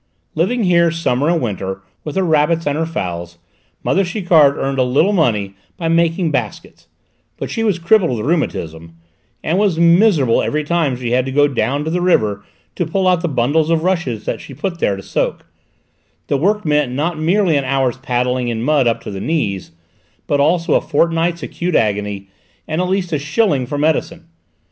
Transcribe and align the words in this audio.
Living 0.33 0.63
here 0.63 0.89
summer 0.89 1.29
and 1.29 1.39
winter, 1.43 1.83
with 2.03 2.15
her 2.15 2.23
rabbits 2.23 2.65
and 2.65 2.75
her 2.75 2.87
fowls, 2.87 3.37
mother 3.83 4.03
Chiquard 4.03 4.57
earned 4.57 4.79
a 4.79 4.83
little 4.83 5.13
money 5.13 5.53
by 5.77 5.87
making 5.87 6.31
baskets; 6.31 6.87
but 7.37 7.51
she 7.51 7.63
was 7.63 7.77
crippled 7.77 8.17
with 8.17 8.25
rheumatism, 8.25 8.95
and 9.43 9.59
was 9.59 9.77
miserable 9.77 10.41
every 10.41 10.63
time 10.63 10.95
she 10.97 11.11
had 11.11 11.23
to 11.23 11.31
go 11.31 11.47
down 11.47 11.83
to 11.83 11.91
the 11.91 12.01
river 12.01 12.43
to 12.73 12.87
pull 12.87 13.07
out 13.07 13.21
the 13.21 13.27
bundles 13.29 13.69
of 13.69 13.83
rushes 13.83 14.25
that 14.25 14.41
she 14.41 14.55
put 14.55 14.79
there 14.79 14.95
to 14.95 15.03
soak; 15.03 15.45
the 16.25 16.35
work 16.35 16.65
meant 16.65 16.91
not 16.91 17.19
merely 17.19 17.55
an 17.55 17.63
hour's 17.63 17.97
paddling 17.97 18.47
in 18.47 18.63
mud 18.63 18.87
up 18.87 19.01
to 19.01 19.11
the 19.11 19.21
knees, 19.21 19.69
but 20.25 20.39
also 20.39 20.73
a 20.73 20.81
fortnight's 20.81 21.43
acute 21.43 21.75
agony 21.75 22.27
and 22.67 22.81
at 22.81 22.89
least 22.89 23.13
a 23.13 23.19
shilling 23.19 23.67
for 23.67 23.77
medicine. 23.77 24.27